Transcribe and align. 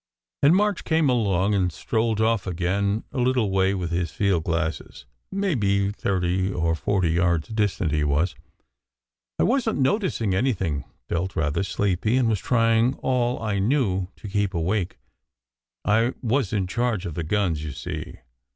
And 0.41 0.55
March 0.55 0.83
came 0.83 1.09
along, 1.11 1.53
and 1.53 1.71
strolled 1.71 2.19
off 2.19 2.47
again 2.47 3.03
a 3.11 3.19
little 3.19 3.51
way 3.51 3.75
with 3.75 3.91
his 3.91 4.09
field 4.09 4.45
glasses. 4.45 5.05
Maybe 5.31 5.91
thirty 5.91 6.51
or 6.51 6.73
forty 6.73 7.11
yards 7.11 7.49
distant, 7.49 7.91
he 7.91 8.03
was. 8.03 8.33
I 9.37 9.43
wasn 9.43 9.75
t 9.75 9.81
noticing 9.83 10.33
anything 10.33 10.85
felt 11.07 11.35
rather 11.35 11.61
sleepy, 11.61 12.17
and 12.17 12.27
was 12.29 12.39
trying 12.39 12.95
all 13.03 13.39
I 13.43 13.59
knew 13.59 14.07
to 14.15 14.27
keep 14.27 14.55
awake. 14.55 14.97
I 15.85 16.15
was 16.23 16.51
in 16.51 16.65
charge 16.65 17.05
of 17.05 17.13
the 17.13 17.21
guns, 17.23 17.63
you 17.63 17.69
see. 17.71 18.15